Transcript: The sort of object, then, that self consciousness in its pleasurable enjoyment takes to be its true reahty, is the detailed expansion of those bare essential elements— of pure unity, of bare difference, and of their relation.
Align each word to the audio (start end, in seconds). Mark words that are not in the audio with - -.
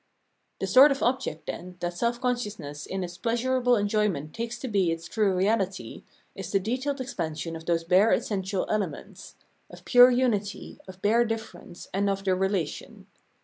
The 0.59 0.65
sort 0.65 0.91
of 0.91 1.03
object, 1.03 1.45
then, 1.45 1.77
that 1.79 1.93
self 1.95 2.19
consciousness 2.19 2.87
in 2.87 3.03
its 3.03 3.19
pleasurable 3.19 3.75
enjoyment 3.75 4.33
takes 4.33 4.57
to 4.61 4.67
be 4.67 4.91
its 4.91 5.07
true 5.07 5.35
reahty, 5.35 6.01
is 6.33 6.51
the 6.51 6.59
detailed 6.59 6.99
expansion 6.99 7.55
of 7.55 7.67
those 7.67 7.83
bare 7.83 8.11
essential 8.11 8.65
elements— 8.67 9.35
of 9.69 9.85
pure 9.85 10.09
unity, 10.09 10.79
of 10.87 11.03
bare 11.03 11.23
difference, 11.23 11.87
and 11.93 12.09
of 12.09 12.23
their 12.23 12.35
relation. 12.35 13.05